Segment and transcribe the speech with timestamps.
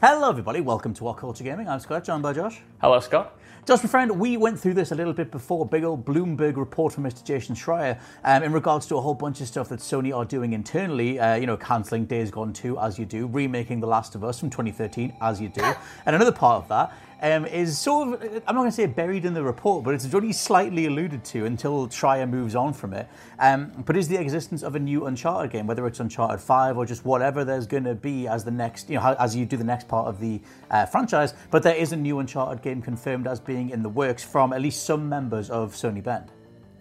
[0.00, 0.60] Hello, everybody.
[0.60, 1.68] Welcome to What Culture Gaming.
[1.68, 2.60] I'm Scott, joined by Josh.
[2.80, 3.36] Hello, Scott.
[3.66, 5.66] Josh, my friend, we went through this a little bit before.
[5.66, 7.24] Big old Bloomberg report from Mr.
[7.24, 10.52] Jason Schreier um, in regards to a whole bunch of stuff that Sony are doing
[10.52, 11.18] internally.
[11.18, 14.38] Uh, you know, cancelling Days Gone 2, as you do, remaking The Last of Us
[14.38, 15.62] from 2013, as you do.
[16.06, 19.24] And another part of that um, is sort of, I'm not going to say buried
[19.24, 23.08] in the report, but it's only slightly alluded to until Schreier moves on from it.
[23.38, 26.86] Um, but is the existence of a new Uncharted game, whether it's Uncharted 5 or
[26.86, 29.64] just whatever there's going to be as the next, you know, as you do the
[29.64, 31.34] next part of the uh, franchise.
[31.50, 34.60] But there is a new Uncharted game confirmed as being in the works from at
[34.60, 36.30] least some members of Sony Bend.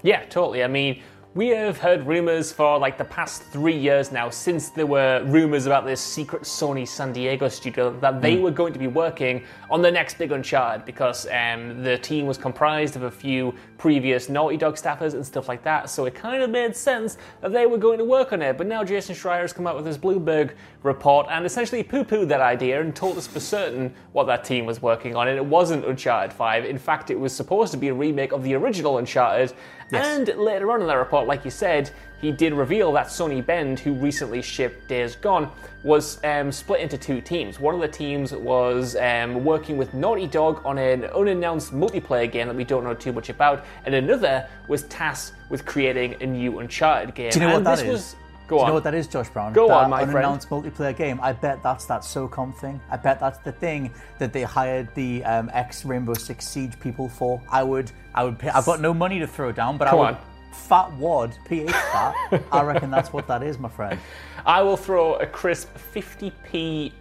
[0.03, 0.63] Yeah, totally.
[0.63, 1.01] I mean,
[1.37, 5.67] we have heard rumors for like the past three years now, since there were rumors
[5.67, 8.41] about this secret Sony San Diego studio, that they mm.
[8.41, 12.39] were going to be working on the next big Uncharted because um, the team was
[12.39, 15.91] comprised of a few previous Naughty Dog staffers and stuff like that.
[15.91, 18.57] So it kind of made sense that they were going to work on it.
[18.57, 22.29] But now Jason Schreier has come out with his Bloomberg report and essentially poo pooed
[22.29, 25.27] that idea and told us for certain what that team was working on.
[25.27, 26.65] And it wasn't Uncharted 5.
[26.65, 29.53] In fact, it was supposed to be a remake of the original Uncharted.
[29.91, 30.05] Yes.
[30.17, 33.79] And later on in that report, like you said, he did reveal that Sony Bend,
[33.79, 35.51] who recently shipped Days Gone,
[35.83, 37.59] was um, split into two teams.
[37.59, 42.47] One of the teams was um, working with Naughty Dog on an unannounced multiplayer game
[42.47, 46.59] that we don't know too much about, and another was tasked with creating a new
[46.59, 47.29] Uncharted game.
[47.29, 48.15] Do you know and what that is?
[48.47, 49.51] Go Do you know what that is, Josh Brown?
[49.51, 51.19] Go that on, my unannounced multiplayer game.
[51.21, 52.79] I bet that's that SOCOM thing.
[52.89, 57.09] I bet that's the thing that they hired the um, ex Rainbow Six Siege people
[57.09, 57.41] for.
[57.49, 58.39] I would, I would.
[58.39, 60.15] Pay, I've got no money to throw down, but Come I would.
[60.15, 60.21] on.
[60.53, 62.41] Fat wad, PH fat.
[62.51, 63.99] I reckon that's what that is, my friend.
[64.45, 66.93] I will throw a crisp 50p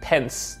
[0.00, 0.58] pence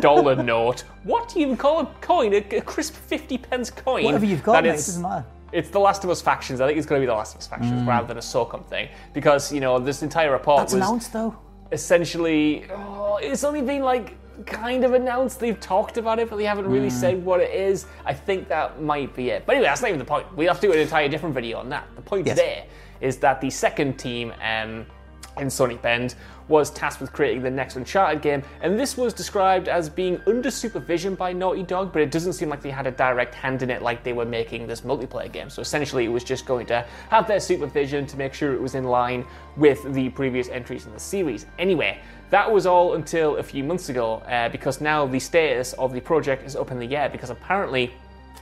[0.00, 0.80] dollar note.
[1.04, 2.32] What do you even call a coin?
[2.34, 4.04] A, a crisp 50 pence coin?
[4.04, 5.24] Whatever you've got, that mate, it is- doesn't matter.
[5.54, 6.60] It's the Last of Us factions.
[6.60, 8.66] I think it's going to be the Last of Us factions rather than a SOCOM
[8.66, 8.88] thing.
[9.12, 11.36] Because, you know, this entire report That's was announced though.
[11.70, 12.64] essentially.
[12.70, 14.16] Oh, it's only been like
[14.46, 15.38] kind of announced.
[15.38, 17.86] They've talked about it, but they haven't really said what it is.
[18.04, 19.46] I think that might be it.
[19.46, 20.26] But anyway, that's not even the point.
[20.36, 21.86] We have to do an entire different video on that.
[21.94, 22.36] The point Yes.
[22.38, 22.66] today
[23.00, 24.86] is that the second team um,
[25.38, 26.14] in Sony Bend
[26.48, 30.50] was tasked with creating the next Uncharted game, and this was described as being under
[30.50, 33.70] supervision by Naughty Dog, but it doesn't seem like they had a direct hand in
[33.70, 35.48] it like they were making this multiplayer game.
[35.48, 38.74] So essentially, it was just going to have their supervision to make sure it was
[38.74, 39.24] in line
[39.56, 41.46] with the previous entries in the series.
[41.58, 41.98] Anyway,
[42.30, 46.00] that was all until a few months ago, uh, because now the status of the
[46.00, 47.92] project is up in the air, because apparently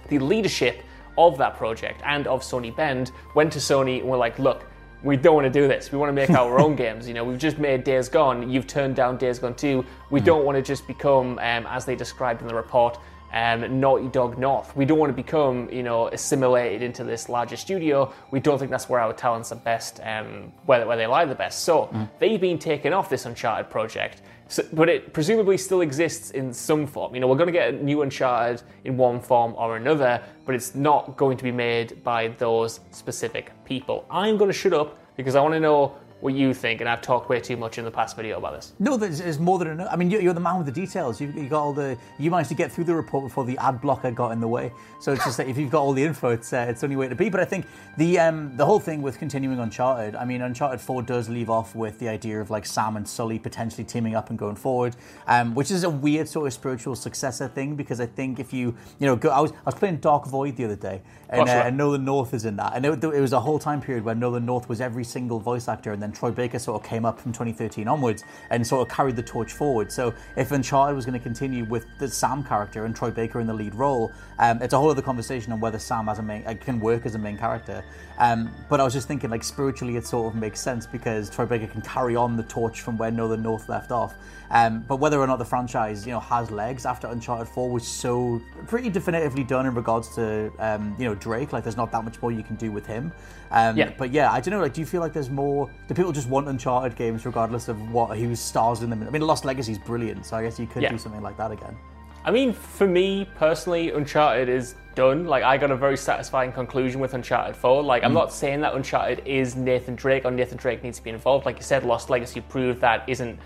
[0.08, 0.82] the leadership
[1.18, 4.64] of that project and of Sony Bend went to Sony and were like, look,
[5.02, 5.90] we don't want to do this.
[5.90, 7.08] We want to make our own games.
[7.08, 8.50] You know, we've just made Days Gone.
[8.50, 9.84] You've turned down Days Gone 2.
[10.10, 12.98] We don't want to just become, um, as they described in the report,
[13.32, 14.76] um, Naughty Dog North.
[14.76, 18.12] We don't want to become, you know, assimilated into this larger studio.
[18.30, 21.34] We don't think that's where our talents are best, um, where, where they lie the
[21.34, 21.60] best.
[21.64, 24.22] So they've been taken off this Uncharted project.
[24.52, 27.14] So, but it presumably still exists in some form.
[27.14, 30.54] You know, we're going to get a new Uncharted in one form or another, but
[30.54, 34.04] it's not going to be made by those specific people.
[34.10, 37.02] I'm going to shut up because I want to know what you think, and I've
[37.02, 38.74] talked way too much in the past video about this.
[38.78, 39.88] No, there's, there's more than enough.
[39.90, 41.20] I mean, you're, you're the man with the details.
[41.20, 41.98] You've, you got all the.
[42.16, 44.72] You managed to get through the report before the ad blocker got in the way.
[45.00, 46.96] So it's just that if you've got all the info, it's uh, it's the only
[46.96, 47.28] way to be.
[47.28, 47.66] But I think
[47.98, 50.14] the um, the whole thing with continuing Uncharted.
[50.14, 53.40] I mean, Uncharted Four does leave off with the idea of like Sam and Sully
[53.40, 54.94] potentially teaming up and going forward,
[55.26, 58.76] um, which is a weird sort of spiritual successor thing because I think if you
[59.00, 61.02] you know go, I was I was playing Dark Void the other day
[61.32, 61.66] and, uh, right.
[61.66, 64.14] and Nolan North is in that, and it, it was a whole time period where
[64.14, 67.04] Nolan North was every single voice actor, and then then Troy Baker sort of came
[67.04, 69.90] up from 2013 onwards and sort of carried the torch forward.
[69.90, 73.46] So if Uncharted was going to continue with the Sam character and Troy Baker in
[73.46, 76.46] the lead role, um, it's a whole other conversation on whether Sam as a main,
[76.46, 77.84] uh, can work as a main character.
[78.18, 81.46] Um, but I was just thinking, like spiritually, it sort of makes sense because Troy
[81.46, 84.14] Baker can carry on the torch from where Nolan North left off.
[84.50, 87.86] Um, but whether or not the franchise, you know, has legs after Uncharted 4 was
[87.86, 91.54] so pretty definitively done in regards to, um, you know, Drake.
[91.54, 93.12] Like, there's not that much more you can do with him.
[93.50, 93.92] Um, yeah.
[93.96, 94.60] But yeah, I don't know.
[94.60, 95.70] Like, do you feel like there's more?
[95.88, 99.04] Do people just want Uncharted games regardless of what who stars in them?
[99.06, 100.90] I mean, Lost Legacy is brilliant, so I guess you could Yeah.
[100.90, 101.76] do something like that again.
[102.24, 105.26] I mean, for me personally, Uncharted is done.
[105.26, 107.84] Like, I got a very satisfying conclusion with Uncharted 4.
[107.84, 108.14] Like, I'm mm.
[108.14, 111.46] not saying that Uncharted is Nathan Drake or Nathan Drake needs to be involved.
[111.46, 113.38] Like you said, Lost Legacy proved that isn't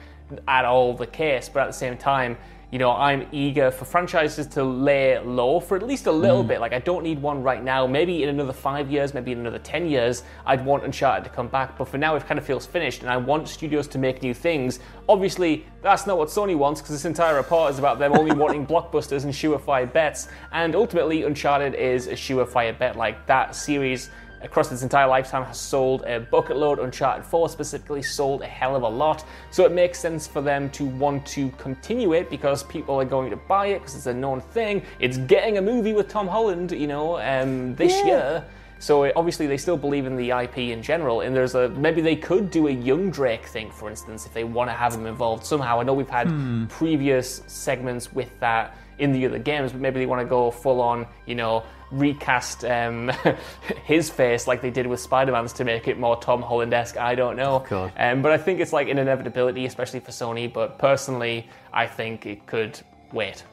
[0.49, 1.51] at all the case.
[1.51, 2.39] But at the same time,
[2.73, 6.49] you know, I'm eager for franchises to lay low for at least a little mm.
[6.49, 6.61] bit.
[6.61, 7.87] Like, I don't need one right now.
[7.87, 11.47] Maybe in another five years, maybe in another 10 years, I'd want Uncharted to come
[11.47, 11.79] back.
[11.79, 14.35] But for now, it kind of feels finished, and I want studios to make new
[14.35, 14.81] things.
[15.09, 18.67] Obviously, that's not what Sony wants, because this entire report is about them only wanting
[18.67, 20.27] blockbusters and surefire bets.
[20.51, 22.97] And ultimately, Uncharted is a surefire bet.
[22.97, 24.11] Like, that series
[24.43, 26.79] across its entire lifetime has sold a bucket load.
[26.79, 29.25] Uncharted 4 specifically sold a hell of a lot.
[29.51, 33.31] So it makes sense for them to want to continue it because people are going
[33.31, 34.83] to buy it because it's a known thing.
[34.99, 38.07] It's getting a movie with Tom Holland, you know, um, this Yeah.
[38.07, 38.45] year.
[38.79, 42.15] So obviously they still believe in the IP in general, and there's a maybe they
[42.15, 45.47] could do a young Drake thing, for instance, if they want to have him involved
[45.47, 45.81] somehow.
[45.81, 46.29] I know we've had
[46.69, 50.81] previous segments with that in the other games, but maybe they want to go full
[50.81, 53.13] on, you know, recast um,
[53.85, 56.97] his face like they did with Spider-Man's to make it more Tom Holland-esque.
[56.97, 57.65] I don't know,
[57.97, 60.53] um, but I think it's like an inevitability, especially for Sony.
[60.53, 62.81] But personally, I think it could
[63.13, 63.45] wait.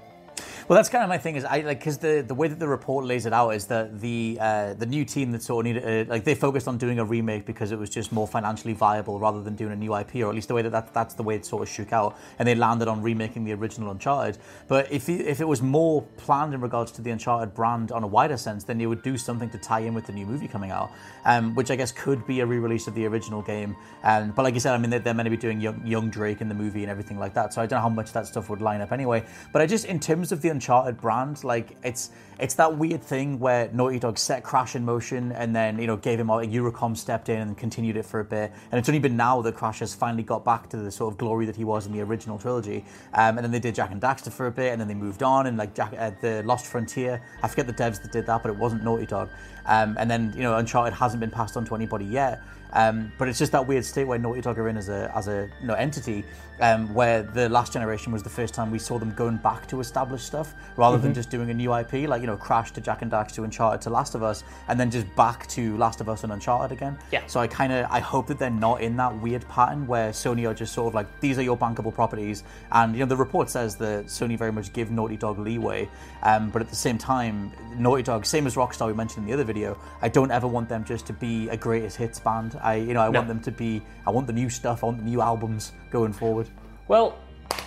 [0.70, 1.36] Well, that's kind of my thing.
[1.36, 4.00] Is I like because the the way that the report lays it out is that
[4.00, 7.00] the uh, the new team that sort of needed uh, like they focused on doing
[7.00, 10.16] a remake because it was just more financially viable rather than doing a new IP,
[10.16, 12.18] or at least the way that, that that's the way it sort of shook out,
[12.40, 14.38] and they landed on remaking the original Uncharted.
[14.70, 18.04] But if you, if it was more planned in regards to the Uncharted brand on
[18.04, 20.48] a wider sense, then you would do something to tie in with the new movie
[20.48, 20.92] coming out,
[21.26, 23.76] um, which I guess could be a re-release of the original game.
[24.04, 26.40] Um, but like you said, I mean they're, they're to be doing young, young Drake
[26.40, 28.50] in the movie and everything like that, so I don't know how much that stuff
[28.50, 29.26] would line up anyway.
[29.52, 33.40] But I just in terms of the Uncharted brand, like it's it's that weird thing
[33.40, 36.96] where Naughty Dog set Crash in motion and then you know gave him like Eurocom
[36.96, 39.80] stepped in and continued it for a bit, and it's only been now that Crash
[39.80, 42.38] has finally got back to the sort of glory that he was in the original
[42.38, 42.86] trilogy.
[43.16, 45.24] Um, and then they did Jak and Daxter for a bit, and then they moved
[45.24, 47.20] on and like Jak, uh, the Lost Frontier.
[47.42, 49.30] I forget the devs that did that, but it wasn't Naughty Dog.
[49.66, 52.42] Um, and then you know Uncharted hasn't been passed on to anybody yet.
[52.74, 55.28] Um, but it's just that weird state where Naughty Dog are in as a as
[55.28, 56.26] a you know, entity,
[56.60, 59.80] um, where the last generation was the first time we saw them going back to
[59.80, 63.02] established stuff rather than just doing a new IP, like you know Crash to Jak
[63.02, 66.10] and Dax to Uncharted to Last of Us, and then just back to Last of
[66.10, 66.98] Us and Uncharted again.
[67.12, 67.26] Yeah.
[67.28, 70.50] So I kind of I hope that they're not in that weird pattern where Sony
[70.50, 73.50] are just sort of like these are your bankable properties, and you know the report
[73.50, 75.88] says that Sony very much give Naughty Dog leeway,
[76.24, 79.34] um, but at the same time Naughty Dog, same as Rockstar we mentioned in the
[79.34, 82.60] other video, I don't ever want them just to be a greatest hits band.
[82.64, 83.20] I you know I No.
[83.20, 86.14] want them to be I want the new stuff, I want the new albums going
[86.14, 86.50] forward.
[86.88, 87.18] Well,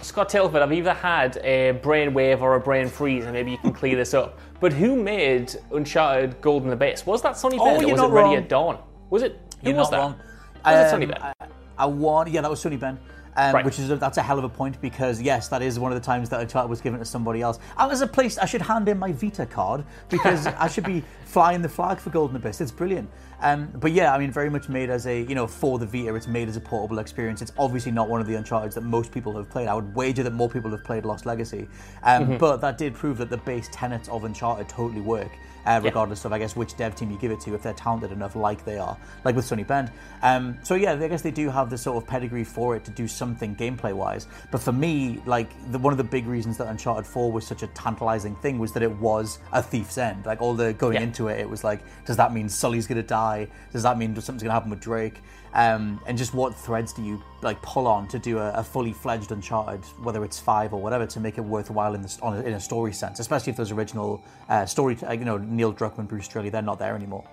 [0.02, 3.72] Scott Tailford, I've either had a brainwave or a brain freeze, and maybe you can
[3.72, 4.38] clear this up.
[4.60, 7.06] But who made Uncharted Golden Abyss?
[7.06, 8.36] Was that Sony Oh, Bend or was it Ready wrong.
[8.36, 8.78] at Dawn?
[9.10, 9.40] Was it?
[9.62, 9.98] Who You're was not that?
[9.98, 10.14] wrong.
[10.64, 11.18] Was it Sony Um, Bend?
[11.22, 11.32] I,
[11.78, 12.98] I want, yeah, that was Sony Bend.
[13.38, 13.64] Um, Right.
[13.66, 16.00] Which is a, that's a hell of a point because yes, that is one of
[16.00, 17.58] the times that Uncharted was given to somebody else.
[17.76, 21.04] I was a place I should hand in my Vita card because I should be
[21.26, 22.62] flying the flag for Golden Abyss.
[22.62, 23.10] It's brilliant.
[23.40, 26.14] Um, but yeah, I mean, very much made as a you know for the Vita.
[26.14, 27.42] It's made as a portable experience.
[27.42, 29.68] It's obviously not one of the Uncharted that most people have played.
[29.68, 31.68] I would wager that more people have played Lost Legacy.
[32.02, 35.30] Um, But that did prove that the base tenets of Uncharted totally work
[35.66, 38.12] uh, regardless of I guess which dev team you give it to, if they're talented
[38.12, 39.90] enough, like they are, like with Sony Bend.
[40.22, 42.90] Um, so yeah, I guess they do have the sort of pedigree for it to
[42.92, 44.28] do something gameplay wise.
[44.50, 47.62] But for me, like the, one of the big reasons that Uncharted 4 was such
[47.62, 50.24] a tantalizing thing was that it was a thief's end.
[50.24, 51.02] Like all the going Yeah.
[51.02, 53.25] into it, it was like, does that mean Sully's gonna die?
[53.72, 55.20] Does that mean something's gonna happen with Drake?
[55.54, 58.92] Um, and just what threads do you like pull on to do a, a fully
[58.92, 62.52] fledged Uncharted, whether it's five or whatever, to make it worthwhile in the, a, in
[62.54, 66.26] a story sense, especially if those original uh, story, uh, you know, Neil Druckmann, Bruce
[66.26, 67.24] Straley, they're not there anymore.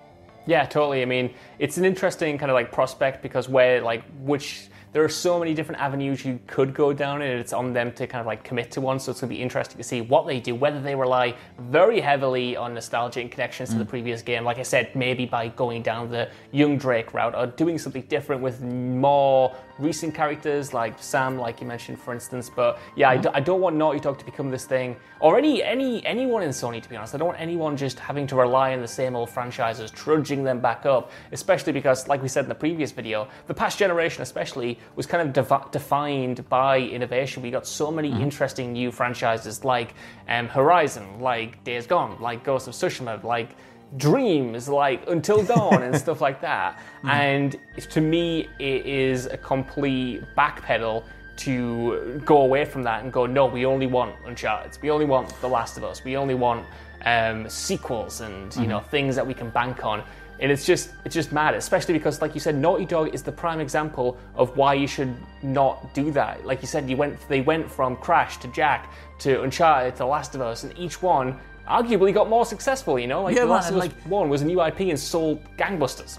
[0.46, 1.02] Yeah, totally.
[1.02, 5.08] I mean, it's an interesting kind of like prospect because where like which there are
[5.08, 8.26] so many different avenues you could go down, and it's on them to kind of
[8.26, 9.00] like commit to one.
[9.00, 12.00] So it's going to be interesting to see what they do, whether they rely very
[12.00, 13.88] heavily on nostalgia and connections to the mm.
[13.88, 14.44] previous game.
[14.44, 18.40] Like I said, maybe by going down the young Drake route or doing something different
[18.40, 22.50] with more recent characters like Sam, like you mentioned, for instance.
[22.54, 25.62] But yeah, I, d- I don't want Naughty Dog to become this thing, or any
[25.62, 27.14] any anyone in Sony, to be honest.
[27.14, 30.60] I don't want anyone just having to rely on the same old franchises, trudging them
[30.60, 31.10] back up.
[31.32, 35.26] Especially because, like we said in the previous video, the past generation, especially, was kind
[35.26, 37.42] of devi- defined by innovation.
[37.42, 39.94] We got so many interesting new franchises like
[40.28, 43.50] um, Horizon, like Days Gone, like Ghost of Tsushima, like
[43.96, 46.80] dreams like Until Dawn and stuff like that.
[47.04, 47.56] And
[47.90, 51.04] to me, it is a complete backpedal
[51.36, 54.78] to go away from that and go, no, we only want Uncharted.
[54.82, 56.04] We only want The Last of Us.
[56.04, 56.64] We only want
[57.04, 60.02] um, sequels and you know things that we can bank on.
[60.40, 63.32] And it's just it's just mad, especially because, like you said, Naughty Dog is the
[63.32, 66.44] prime example of why you should not do that.
[66.44, 70.06] Like you said, you went they went from Crash to Jak to Uncharted to The
[70.06, 71.38] Last of Us, and each one
[71.68, 72.98] arguably got more successful.
[72.98, 74.98] You know, like Yeah, The Last of Us like- One was a new IP and
[74.98, 76.18] sold gangbusters.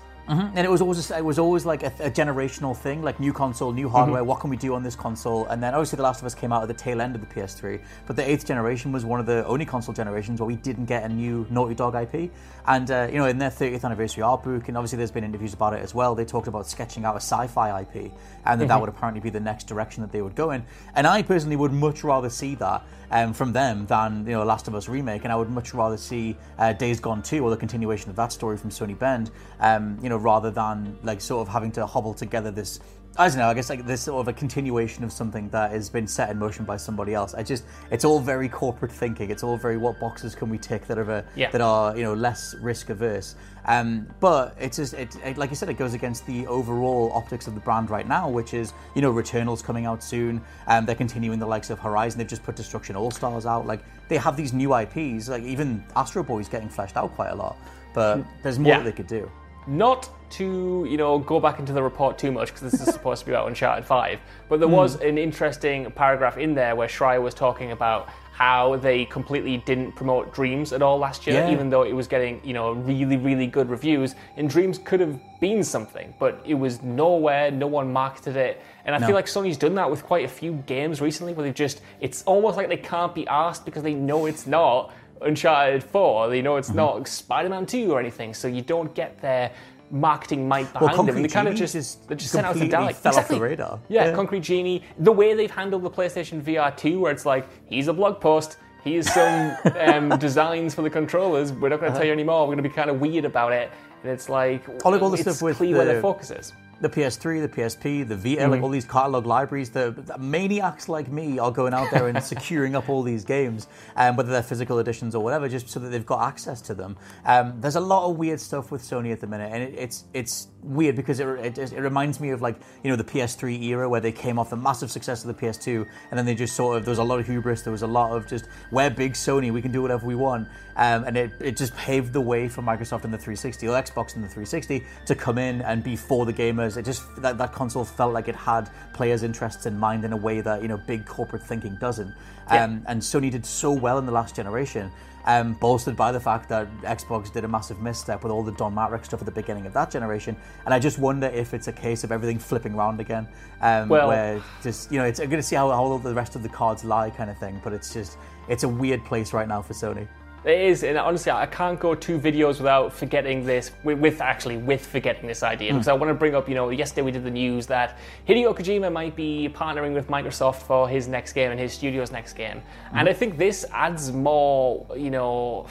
[0.55, 3.71] And it was always it was always like a, a generational thing, like new console,
[3.71, 4.23] new hardware.
[4.23, 5.45] What can we do on this console?
[5.45, 7.27] And then obviously, The Last of Us came out at the tail end of the
[7.27, 10.85] PS3, but the eighth generation was one of the only console generations where we didn't
[10.85, 12.31] get a new Naughty Dog IP.
[12.67, 15.53] And uh, you know, in their 30th anniversary art book, and obviously there's been interviews
[15.53, 16.15] about it as well.
[16.15, 18.11] They talked about sketching out a sci-fi IP,
[18.45, 20.63] and that that would apparently be the next direction that they would go in.
[20.95, 24.67] And I personally would much rather see that um, from them than you know Last
[24.67, 27.57] of Us remake, and I would much rather see uh, Days Gone 2 or the
[27.57, 31.51] continuation of that story from Sony Bend, um, you know, rather than like sort of
[31.53, 32.79] having to hobble together this.
[33.17, 33.47] I don't know.
[33.47, 36.37] I guess like this sort of a continuation of something that has been set in
[36.37, 37.33] motion by somebody else.
[37.33, 39.29] I just, it's all very corporate thinking.
[39.29, 41.49] It's all very what boxes can we tick that are uh, Yeah.
[41.51, 43.35] that are you know less risk averse.
[43.67, 47.47] Um, but it's just, it, it, like I said, it goes against the overall optics
[47.47, 50.41] of the brand right now, which is you know Returnal's coming out soon.
[50.67, 52.17] Um, they're continuing the likes of Horizon.
[52.17, 53.65] They've just put Destruction All Stars out.
[53.65, 53.79] Like
[54.09, 55.29] they have these new IPs.
[55.29, 57.55] Like even Astro Bot's getting fleshed out quite a lot.
[57.93, 58.79] But there's more Yeah.
[58.79, 59.31] that they could do.
[59.67, 63.21] Not to you know go back into the report too much because this is supposed
[63.21, 64.19] to be about Uncharted Five,
[64.49, 64.75] but there hmm.
[64.75, 69.93] was an interesting paragraph in there where Schreier was talking about how they completely didn't
[69.93, 71.51] promote Dreams at all last year, Yeah.
[71.51, 74.15] even though it was getting you know really really good reviews.
[74.35, 77.49] And Dreams could have been something, but it was nowhere.
[77.51, 80.53] No one marketed it, and I feel like Sony's done that with quite a few
[80.65, 84.25] games recently, where they've just it's almost like they can't be asked because they know
[84.25, 84.91] it's not.
[85.25, 86.77] Uncharted 4, You know it's Mm-hmm.
[86.77, 89.51] not Spider Man 2 or anything, so you don't get their
[89.91, 91.15] marketing might Well, behind them.
[91.17, 92.93] And they kind of Genie just, just they just sent out to die.
[92.93, 93.79] fell off the radar.
[93.87, 94.15] Yeah, Yeah.
[94.15, 97.93] Concrete Genie, the way they've handled the PlayStation VR 2, where it's like, here's a
[97.93, 102.13] blog post, here's some um, designs for the controllers, we're not going to tell you
[102.13, 103.71] anymore, we're going to be kind of weird about it.
[104.03, 106.53] And it's like, like all the stuff with clear where the- their focus is.
[106.85, 108.51] The PS3, the PSP, the Vita, Mm-hmm.
[108.51, 109.69] like all these catalog libraries.
[109.71, 113.67] The, the maniacs like me are going out there and securing up all these games,
[113.95, 116.95] um, whether they're physical editions or whatever, just so that they've got access to them.
[117.25, 120.03] Um, there's a lot of weird stuff with Sony at the minute, and it, it's
[120.13, 123.87] it's weird because it, it it reminds me of like you know the PS3 era
[123.87, 126.77] where they came off the massive success of the PS2, and then they just sort
[126.77, 129.13] of there was a lot of hubris, there was a lot of just we're big
[129.13, 132.47] Sony, we can do whatever we want, um, and it, it just paved the way
[132.47, 135.95] for Microsoft and the 360 or Xbox and the 360 to come in and be
[135.95, 136.77] for the gamers.
[136.77, 140.17] It just that, that console felt like it had players' interests in mind in a
[140.17, 142.13] way that you know big corporate thinking doesn't.
[142.47, 144.91] Um, and Sony did so well in the last generation,
[145.25, 148.73] um, bolstered by the fact that Xbox did a massive misstep with all the Don
[148.73, 150.35] Mattrick stuff at the beginning of that generation.
[150.65, 153.27] And I just wonder if it's a case of everything flipping around again,
[153.61, 156.35] um, Well- where just you know it's I'm going to see how, how the rest
[156.35, 157.59] of the cards lie, kind of thing.
[157.63, 158.17] But it's just
[158.47, 160.07] it's a weird place right now for Sony.
[160.45, 163.71] It is, and honestly, I can't go two videos without forgetting this.
[163.83, 165.91] With, with actually, with forgetting this idea, because hmm.
[165.91, 166.47] I want to bring up.
[166.47, 167.97] You know, yesterday we did the news that
[168.27, 172.33] Hideo Kojima might be partnering with Microsoft for his next game and his studio's next
[172.33, 172.61] game,
[172.91, 172.97] hmm.
[172.97, 174.85] and I think this adds more.
[174.95, 175.67] You know.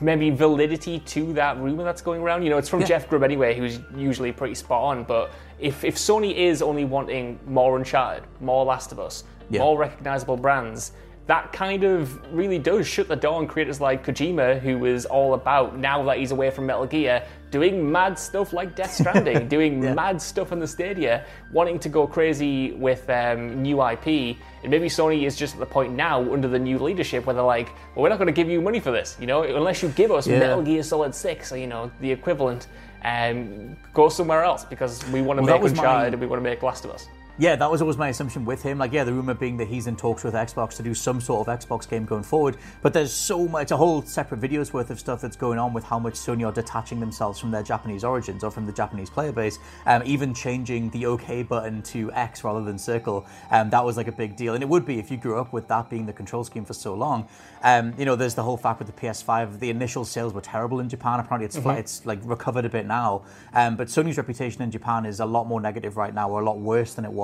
[0.00, 2.42] Maybe validity to that rumor that's going around.
[2.42, 5.04] You know, it's from Jeff Grubb anyway, who's usually pretty spot on.
[5.04, 9.60] But if, if Sony is only wanting more Uncharted, more Last of Us, Yeah.
[9.60, 10.90] more recognizable brands,
[11.26, 15.34] that kind of really does shut the door on creators like Kojima, who was all
[15.34, 19.80] about now that he's away from Metal Gear, doing mad stuff like Death Stranding, doing
[19.94, 24.36] mad stuff in the Stadia, wanting to go crazy with um, new IP.
[24.62, 27.42] And maybe Sony is just at the point now under the new leadership where they're
[27.44, 29.90] like, well, we're not going to give you money for this, you know, unless you
[29.90, 30.40] give us Yeah.
[30.40, 32.66] Metal Gear Solid 6, or, you know, the equivalent.
[33.04, 36.26] Um, go somewhere else because we want to Well, make was my- Uncharted and we
[36.28, 37.06] want to make Last of Us.
[37.38, 38.76] Yeah, that was always my assumption with him.
[38.76, 41.48] Like, yeah, the rumor being that he's in talks with Xbox to do some sort
[41.48, 42.58] of Xbox game going forward.
[42.82, 45.82] But there's so much, a whole separate videos worth of stuff that's going on with
[45.82, 49.32] how much Sony are detaching themselves from their Japanese origins or from the Japanese player
[49.32, 49.58] base.
[49.86, 53.24] Um, even changing the OK button to X rather than circle.
[53.50, 54.52] Um, that was like a big deal.
[54.52, 56.74] And it would be if you grew up with that being the control scheme for
[56.74, 57.26] so long.
[57.62, 60.80] Um, you know, there's the whole fact with the PS5, the initial sales were terrible
[60.80, 61.18] in Japan.
[61.18, 61.78] Apparently, it's, mm-hmm.
[61.78, 63.22] it's like recovered a bit now.
[63.54, 66.44] Um, but Sony's reputation in Japan is a lot more negative right now, or a
[66.44, 67.21] lot worse than it was.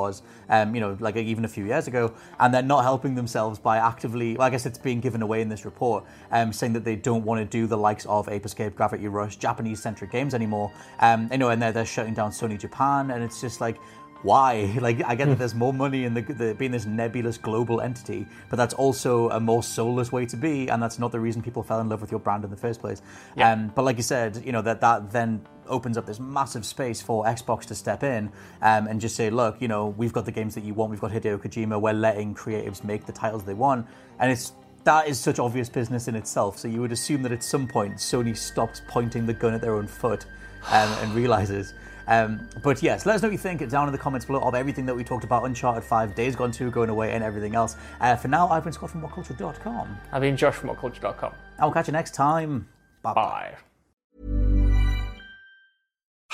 [0.50, 3.76] Um, you know, like even a few years ago, and they're not helping themselves by
[3.76, 4.37] actively.
[4.37, 7.25] Well, I guess it's being given away in this report, um, saying that they don't
[7.25, 10.73] want to do the likes of Ape Escape, Gravity Rush, Japanese-centric games anymore.
[11.00, 13.76] Um, you know, and they're they're shutting down Sony Japan, and it's just like
[14.22, 14.75] why?
[14.88, 15.38] Like, I get that hmm.
[15.38, 19.40] there's more money in the, the, being this nebulous global entity, but that's also a
[19.40, 22.10] more soulless way to be, and that's not the reason people fell in love with
[22.10, 23.02] your brand in the first place.
[23.37, 23.52] Yeah.
[23.52, 27.02] Um, but like you said, you know that that then opens up this massive space
[27.02, 28.30] for Xbox to step in
[28.62, 31.00] um, and just say, look, you know, we've got the games that you want, we've
[31.00, 33.87] got Hideo Kojima, we're letting creatives make the titles they want,
[34.18, 34.52] and it's
[34.84, 36.58] that is such obvious business in itself.
[36.58, 39.75] So you would assume that at some point Sony stops pointing the gun at their
[39.75, 40.25] own foot
[40.70, 41.75] um, and realizes
[42.09, 44.55] um, but yes, let us know what you think down in the comments below of
[44.55, 47.77] everything that we talked about Uncharted 5, Days Gone 2, Going Away, and everything else.
[48.00, 49.99] Uh, for now, I've been Scott from WhatCulture.com.
[50.11, 51.33] I've been Josh from WhatCulture.com.
[51.59, 52.67] I'll catch you next time.
[53.03, 53.55] Bye-bye.
[53.55, 53.67] Bye.